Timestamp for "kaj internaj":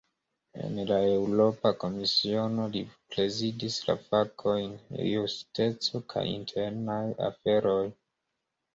6.11-7.01